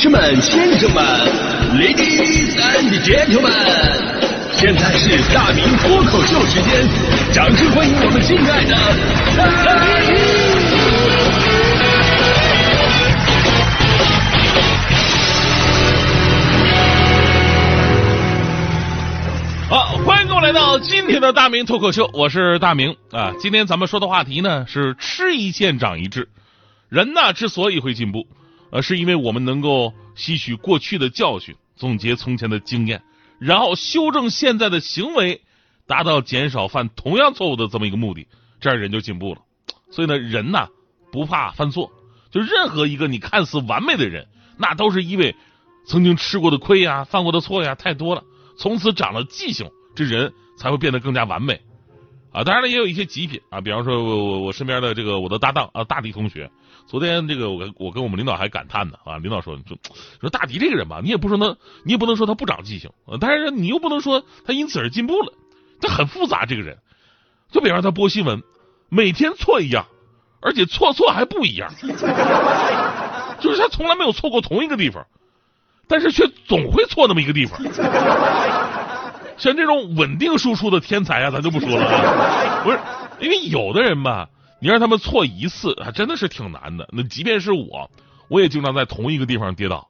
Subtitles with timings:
[0.00, 1.04] 士们、先生们、
[1.74, 3.50] Ladies and Gentlemen，
[4.52, 6.88] 现在是大明脱口秀时间，
[7.32, 8.76] 掌声欢迎我们敬爱的！
[19.68, 23.32] 好，欢迎各位来到今天的大明脱口秀，我是大明啊。
[23.40, 26.28] 今天咱们说的话题呢是吃一堑长一智。
[26.88, 28.28] 人呢之所以会进步，
[28.70, 33.02] 而，是因为我们能够吸取过去的教训，总结从前的经验，
[33.38, 35.42] 然后修正现在的行为，
[35.86, 38.26] 达到减少犯同样错误的这么一个目的，
[38.60, 39.40] 这样人就进步了。
[39.90, 40.68] 所以呢，人呐
[41.10, 41.90] 不怕犯错，
[42.30, 44.26] 就任何一个你看似完美的人，
[44.58, 45.34] 那都是因为
[45.86, 48.22] 曾经吃过的亏呀、犯过的错呀太多了。
[48.58, 51.60] 从此长了记性，这人才会变得更加完美
[52.32, 52.44] 啊！
[52.44, 56.50] 当然了，也有一些极品啊，比方说我我我身边的这个我的搭档啊，大迪同学，
[56.86, 59.76] 昨天这个我我跟我们领导还感叹呢啊，领导说说
[60.20, 62.90] 说大迪这个人吧，你也不说他，你也不能说他不长记性，
[63.20, 65.32] 但是你又不能说他因此而进步了，
[65.80, 66.78] 他很复杂这个人。
[67.50, 68.42] 就比方他播新闻，
[68.88, 69.86] 每天错一样，
[70.40, 71.72] 而且错错还不一样，
[73.40, 75.06] 就是他从来没有错过同一个地方。
[75.90, 77.58] 但是却总会错那么一个地方，
[79.38, 81.86] 像这种稳定输出的天才啊，咱就不说了。
[81.86, 82.62] 啊。
[82.64, 82.78] 不是，
[83.20, 84.28] 因为有的人吧，
[84.60, 86.88] 你让他们错一次，还真的是挺难的。
[86.92, 87.90] 那即便是我，
[88.28, 89.88] 我也经常在同一个地方跌倒，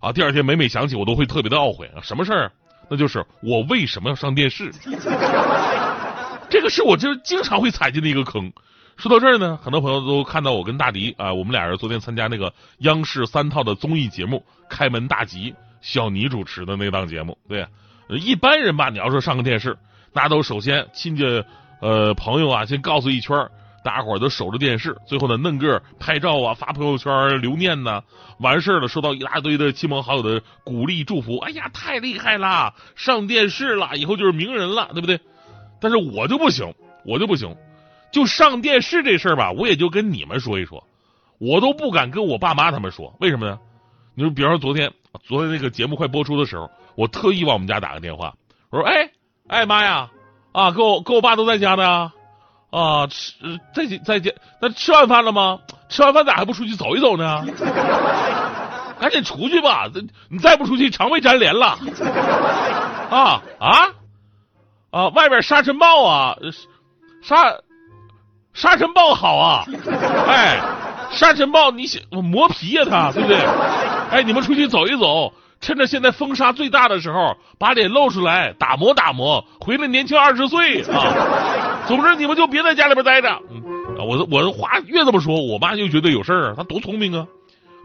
[0.00, 2.02] 啊，第二天每每想起，我都会特别的懊悔啊。
[2.02, 2.50] 什么事儿？
[2.88, 4.72] 那就是我为什么要上电视？
[6.48, 8.52] 这个是我就经常会踩进的一个坑。
[8.96, 14.38] 说到这儿呢，很多朋友都看到我跟大迪啊，我们俩人昨天参加那个央视三套的综艺节目
[14.70, 17.36] 《开门大吉》，小尼主持的那档节目。
[17.48, 17.66] 对，
[18.08, 19.76] 一般人吧，你要说上个电视，
[20.12, 21.24] 那都首先亲戚
[21.80, 23.36] 呃朋友啊，先告诉一圈，
[23.82, 28.02] 大家伙都守着电视，最后呢，嫩个拍照啊，发朋友圈留念呢，
[28.38, 31.36] 完事了，收到一大堆的亲朋好友的鼓励祝福。
[31.38, 35.20] 哎呀，太厉害了，上电视了，以后就是名人了，对不对？
[35.80, 37.54] 但是我就不行，我就不行。
[38.12, 40.82] 就上电视这事儿吧，我也就跟你们说一说，
[41.38, 43.58] 我都不敢跟我爸妈他们说，为什么呢？
[44.14, 44.90] 你说，比方说昨天，
[45.24, 48.34] 昨天那个节目快播出的时候，我特意往我们家打个电话，
[48.70, 49.10] 我说：“哎，
[49.48, 50.08] 哎妈呀，
[50.52, 52.12] 啊，跟我跟我爸都在家呢，
[52.70, 53.34] 啊，吃
[53.74, 55.60] 在在家，那吃完饭了吗？
[55.88, 57.44] 吃完饭咋还不出去走一走呢？
[58.98, 59.88] 赶紧出去吧，
[60.28, 61.78] 你再不出去，肠胃粘连了。
[63.10, 63.88] 啊啊
[64.90, 65.08] 啊！
[65.08, 66.36] 外边沙尘暴啊，
[67.22, 67.54] 沙。”
[68.56, 69.66] 沙尘暴好啊，
[70.26, 70.58] 哎，
[71.10, 73.36] 沙尘暴你想磨皮呀，他对不对？
[74.10, 75.30] 哎，你们出去走一走，
[75.60, 81.84] 趁着现在风沙最大的时候，把脸露出来，打磨打磨，回来年轻二十岁啊！
[81.88, 83.40] 总之你们就别在家里边待着。
[83.50, 83.62] 嗯，
[83.98, 87.26] 我我的话越这么说，我妈就觉得有事儿啊，她多聪明啊，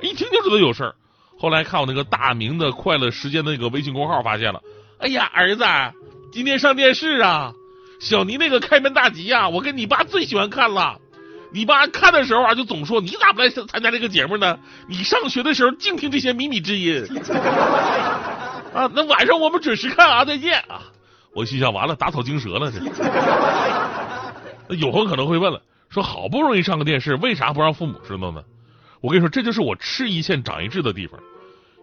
[0.01, 0.93] 一听就知道有事儿。
[1.39, 4.61] 后来看我那个大明的快乐时间那个微信公号，发现了，
[4.99, 5.63] 哎呀，儿子
[6.31, 7.53] 今天上电视啊。
[7.99, 10.97] 小尼那个开门大吉呀，我跟你爸最喜欢看了。
[11.53, 14.57] 你爸看的时候啊，就总说你咋不来参加这个节目呢？
[14.87, 17.05] 你上学的时候净听这些靡靡之音。
[18.73, 20.81] 啊，那晚上我们准时看啊，再见啊！
[21.33, 22.79] 我心想，完了，打草惊蛇了这。
[24.69, 28.41] 那有朋友可能会问了，说好不容易上个电视，为啥不让父母知道呢？
[29.01, 31.19] 我跟你说，这就是我吃一堑长一智的地方。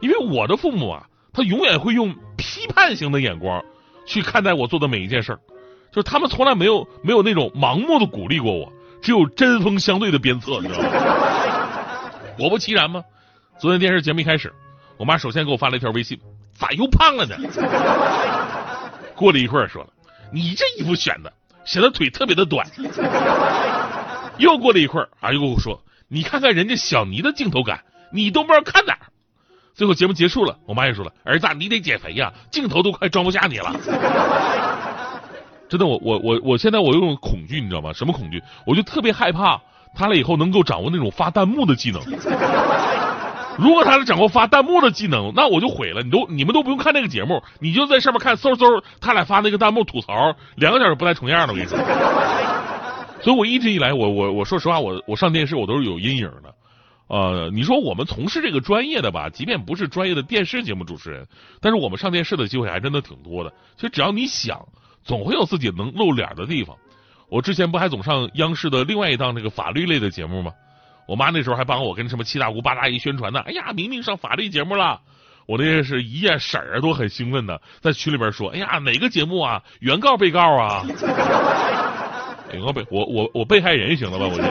[0.00, 3.62] 因为我的父母啊，他永远会用批判型的眼光
[4.06, 5.40] 去看待我做的每一件事儿。
[5.90, 8.72] 就是他们从来没有没有那种盲目的鼓励过我，
[9.08, 10.90] 只有针锋相对的鞭策，你知道吗？
[12.36, 13.02] 果不其然吗？
[13.58, 14.52] 昨天电视节目一开始，
[14.98, 16.20] 我妈首先给我发了一条微信
[16.52, 17.34] ：“咋又胖了呢？”
[19.16, 19.88] 过了一会儿说了
[20.30, 21.32] ：“你这衣服选的
[21.64, 22.66] 显得腿特别的短。”
[24.36, 29.08] 又过了一会儿啊，又跟我说：“你看看人家小尼的镜头感，你都不知道看哪儿。”
[29.72, 33.72] 最后节目结束了，我妈也说了：“儿子，你得减肥呀，镜头都快装不下你了。”
[35.68, 37.92] 真的，我我我我现在我有种恐惧，你知道吗？
[37.92, 38.42] 什么恐惧？
[38.66, 39.60] 我就特别害怕
[39.94, 42.00] 他俩以后能够掌握那种发弹幕的技能。
[43.58, 46.02] 如果他俩掌握发弹幕的技能，那我就毁了。
[46.02, 51.52] 你都你们都不用看那个节目，你就在上面看嗖嗖，他俩发那个弹幕吐槽，两个小时不带重样的。
[51.52, 51.76] 我跟你说，
[53.20, 56.54] 所以我一直以来，我我我说实话，我我上电视我都是有阴影的。
[57.08, 61.26] 呃，你说我们从事这个专业的吧，即便不是专业的电视节目主持人，
[61.60, 63.52] 但是我们上电视的机会还真的挺多的。
[63.76, 64.60] 其实只要你想。
[65.08, 66.76] 总会有自己能露脸的地方。
[67.28, 70.52] 我之前不还总上央视的另外一档这个法律类的节目吗？
[71.08, 73.40] 我妈那时候还帮我跟什么七大姑八大姨宣传呢。
[73.40, 75.00] 哎呀，明明上法律节目了，
[75.46, 79.62] 我那是一夜婶儿都很兴奋的，在群里边说：“哎呀，哪个节目啊？
[79.80, 80.84] 原告被告啊？
[82.52, 84.26] 原告被我我我被害人行了吧？
[84.30, 84.42] 我就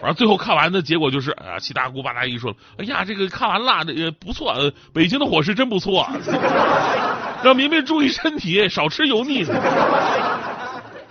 [0.00, 6.08] 完了最后看完的结果就是，啊，七大姑八大姨说，哎呀，这个看完了，这个不错，呃，北京的伙食真不错，
[7.42, 9.44] 让明明注意身体，少吃油腻。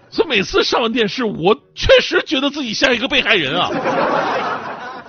[0.09, 3.69] 所以每次上完电视，我确实觉得自己像一个被害人啊。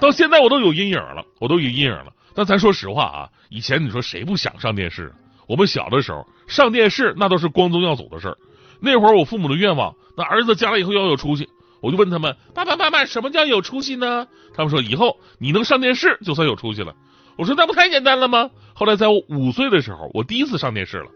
[0.00, 2.06] 到现在我都有阴影了，我都有阴影了。
[2.34, 5.12] 但咱说实话啊，以前你说谁不想上电视？
[5.46, 8.36] 我们小的时候上电视那都是光宗耀祖的事儿。
[8.80, 11.48] 那会儿我父母的愿望，那儿子将来以后要有出息。
[11.80, 16.94] 我就问他们：“爸爸妈妈，什么叫有出息呢？”他们说：“以后你能上电视，就算有出息了。”
[17.38, 21.06] 我说：“那不太简单了吗？”后来在我五岁的时候，我第一次上电视了，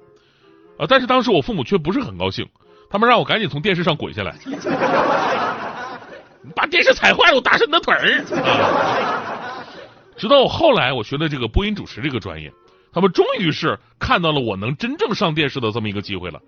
[0.79, 0.87] 啊！
[0.89, 2.49] 但是当时我父母却不是很高兴，
[2.91, 4.37] 他们让我赶紧从电视上滚下来，
[6.55, 8.25] 把电视踩坏了，我打折你的腿儿。
[10.17, 12.53] 直到我后来我学的这个播音主持这个专业，
[12.93, 16.41] 他们终于是看到了我能真正上电视的这么一个机会了。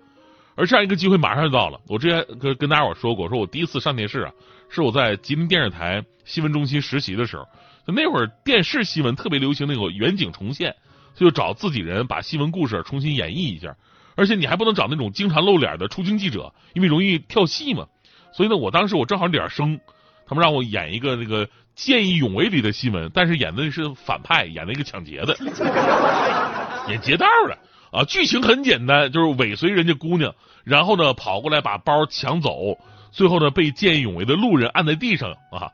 [0.55, 1.79] 而这样一个机会马上就到了。
[1.87, 4.31] 我之前跟跟大家伙说过，说我第一次上电视啊，
[4.69, 7.47] 是我在吉林电视台新闻中心实习的时候。
[7.85, 10.75] 就那会儿电视新闻特别流行那个远景重现，
[11.13, 13.75] 就找自己人把新闻故事重新演绎一下。
[14.15, 17.85] 而且你还不能找那种经常露脸的出镜记者，因为容易跳戏嘛。
[18.33, 19.79] 所以呢，我当时我正好脸生，
[20.25, 25.37] 他们让我演一个那个见义勇为里的新闻，但是演的是反派，演了一个抢劫的，
[26.89, 27.57] 演劫道的。
[27.95, 32.77] 啊，剧情很简单，就是尾随人家姑娘，然后呢跑过来把包抢走，
[33.11, 35.71] 最后呢被见义勇为的路人按在地上啊。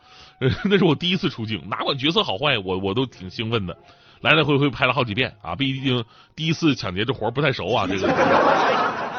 [0.66, 3.76] 那是我第一次出镜，哪管角色好坏，我我都挺兴奋的，
[4.22, 5.56] 来来回回拍了好几遍啊。
[5.56, 8.08] 毕竟第一次抢劫这活不太熟啊，这个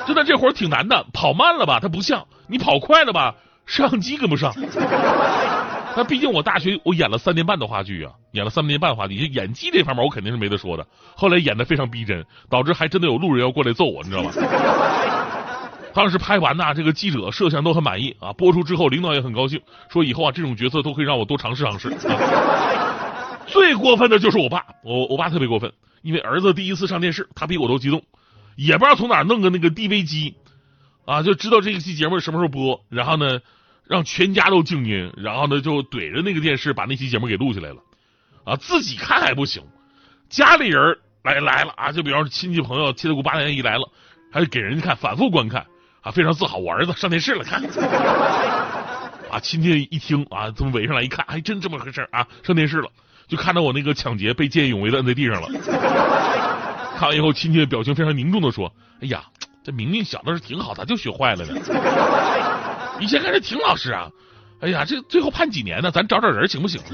[0.06, 3.34] 真的这活挺难的，跑慢了吧它不像，你跑快了吧
[3.66, 4.54] 摄像机跟不上。
[5.96, 10.86] 那毕竟我大学我演了三年半的话剧啊，演了三年半话剧，演技这方面我肯定是没得说的。
[11.14, 14.32] 后来演的非常逼真，导致还真的有路人要过来揍我，你知道吗？
[15.92, 18.32] 当时拍完呐，这个记者、摄像都很满意啊。
[18.32, 19.60] 播出之后，领导也很高兴，
[19.90, 21.94] 说以后啊这种角色都可以让我多尝试尝试。
[23.46, 28.02] 最过分的就是我爸，我我爸特别过分，因为儿子第一次上电视，他比我都激动，
[28.56, 30.36] 也不知道从哪弄个那个 DV 机
[31.04, 33.40] 啊，就知道这一期节目什么时候播，然后呢。
[33.86, 37.76] 让全家都静音，然后呢就怼着那个电视把那期节目给录下来了，
[38.44, 39.62] 啊，自己看还不行，
[40.28, 43.88] 家里人来来了啊，就比方说亲戚朋友七大姑八大姨来了，
[44.32, 45.66] 还得给人家看，反复观看
[46.00, 47.62] 啊，非常自豪，我儿子上电视了，看，
[49.30, 52.88] 啊，亲戚一听啊，这么围上来一看，还真这么回事啊，上电视了，
[53.28, 55.48] 就看到我那个抢劫被见义勇为的摁在地上了，
[56.98, 59.22] 看完以后，亲戚的表情非常凝重的说：“哎呀，
[59.62, 61.54] 这明明想的是挺好，咋就学坏了呢？”
[63.02, 64.08] 以前看着挺老实啊，
[64.60, 65.90] 哎呀，这最后判几年呢？
[65.90, 66.80] 咱找找人行不行？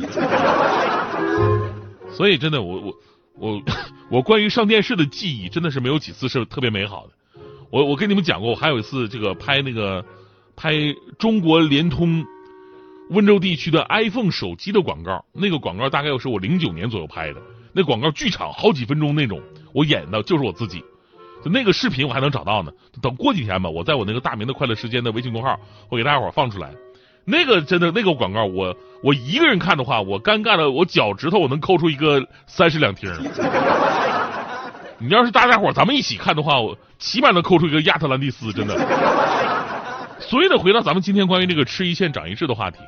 [2.11, 2.95] 所以真的，我我
[3.35, 3.63] 我
[4.11, 7.13] 我关于上电视的记忆真的是没有几次是特别美好的。
[7.71, 10.03] 我我跟你们讲过，我还有一次这个拍那个
[10.57, 10.73] 拍
[11.19, 12.25] 中国联通
[13.11, 17.43] 温州地区的 iPhone 手机的广告，那个广告大概又是我零九年左右拍的，
[17.75, 19.43] 那广告剧场好几分钟那种，
[19.75, 20.83] 我演的就是我自己。
[21.45, 25.59] 就那个视频我还能找到呢，等过几天吧，我在我那个大明的快乐时间的微信公号，
[25.89, 26.71] 我给大家伙放出来。
[27.25, 33.13] 那个真的那个广告，我我一个人看的话，我尴尬的我脚趾头我能抠出一个三室两厅。
[34.99, 38.75] 你要是大家伙咱们一起看的话，我起码能抠出一个亚特兰蒂斯，真的。
[40.19, 42.79] 所以呢，回到咱们今天关于这个吃一堑长一智的话题，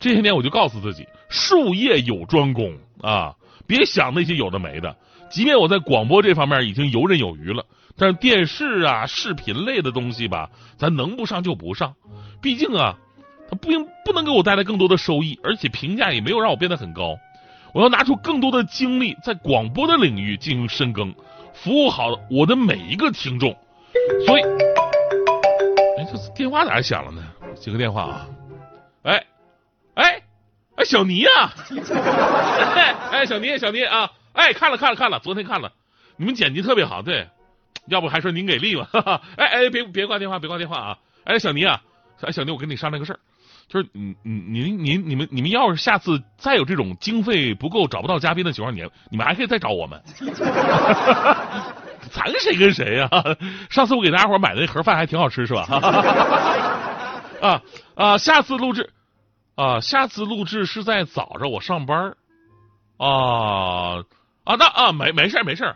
[0.00, 2.72] 这些年我就告诉自己，术业有专攻
[3.02, 3.34] 啊，
[3.66, 4.96] 别想那些有的没的。
[5.28, 7.64] 即便我在广播这方面已经游刃有余了。
[7.98, 11.94] 但是电视啊、视频类的东西吧，咱能不上就不上。
[12.40, 12.96] 毕竟啊，
[13.50, 17.16] 它不应不能给我带来更多的收益，而且评价也没有让我变得很高。
[17.74, 21.12] 我要拿出更多的精力，在广播的领域进行深耕，
[21.52, 23.50] 服务好我的每一个听众。
[24.26, 24.42] 所以，
[25.98, 27.22] 哎，这电话咋响了呢？
[27.56, 28.26] 接个电话啊！
[29.02, 29.26] 哎，
[29.94, 30.22] 哎，
[30.76, 31.52] 哎，小尼啊！
[33.10, 34.12] 哎，小尼，小尼啊！
[34.34, 35.72] 哎，看了看了看了，昨天看了，
[36.16, 37.26] 你们剪辑特别好，对。
[37.88, 38.88] 要不还说您给力吧？
[38.92, 39.20] 哈 哈？
[39.36, 40.98] 哎哎，别别挂电话，别挂电话啊！
[41.24, 41.80] 哎，小尼啊，
[42.20, 43.18] 哎，小尼，我跟你商量个事儿，
[43.68, 50.00] 就是你你您您你们你们要是下次再有这种经费不够找不到嘉宾的情况，你你们还可以再找我们。
[52.10, 53.08] 咱谁跟谁呀？
[53.68, 55.66] 上次我给大家伙买的那盒饭还挺好吃，是吧？
[57.42, 57.62] 啊
[57.94, 58.18] 啊！
[58.18, 58.90] 下次录制
[59.54, 62.14] 啊，下次录制是在早上我上班
[62.96, 63.98] 啊
[64.44, 65.74] 啊那啊没没事没事。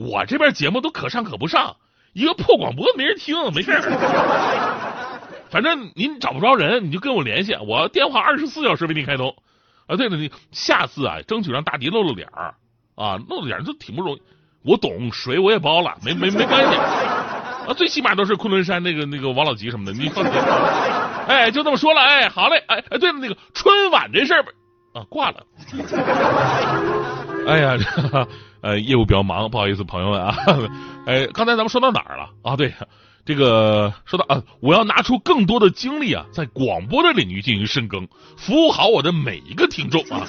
[0.00, 1.76] 我这边节目都可上可不上，
[2.14, 3.70] 一个破广播没人听，没事
[5.52, 9.34] 反正您找不着人，你就跟我联系，我电话二十四小时为您开通。
[9.86, 12.54] 啊，对了，你下次啊，争取让大迪露露脸儿
[12.94, 14.22] 啊，露露脸都挺不容易。
[14.62, 20.32] 我懂水我也包了，没没没关系啊，最起码都是昆仑山那个那个王老吉什么的，你放心。
[21.26, 24.44] 哎，就这么说了，哎，好嘞，哎哎，对了，那个春晚这事儿
[24.94, 25.44] 啊，挂了。
[27.50, 27.76] 哎呀，
[28.60, 30.36] 呃， 业务比较忙，不好意思，朋友们啊。
[31.06, 32.56] 哎，刚才咱们说到哪儿了啊？
[32.56, 32.72] 对，
[33.24, 40.26] 这个说到啊，我要拿出更多的精力啊，在广播的领域进行深耕，服务好我的每一个听众啊。